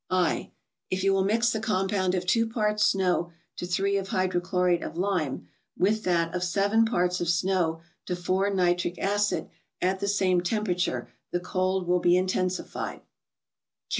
/.—If 0.09 1.03
you 1.03 1.13
will 1.13 1.23
mix 1.23 1.51
the 1.51 1.59
compound 1.59 2.15
of 2.15 2.25
2 2.25 2.47
parts 2.49 2.83
snow 2.85 3.31
to 3.57 3.67
3 3.67 3.97
of 3.97 4.09
hydrochlorate 4.09 4.81
of 4.83 4.97
lime, 4.97 5.47
with 5.77 6.01
that 6.05 6.33
of 6.33 6.43
7 6.43 6.85
parts 6.85 7.21
of 7.21 7.29
snow 7.29 7.81
to 8.07 8.15
4 8.15 8.49
nitric 8.49 8.97
acid, 8.97 9.47
at 9.79 9.99
the 9.99 10.07
same 10.07 10.41
temperature, 10.41 11.11
the 11.29 11.39
cold 11.39 11.87
will 11.87 11.99
be 11.99 12.13
in¬ 12.13 12.25
tensified. 12.27 13.01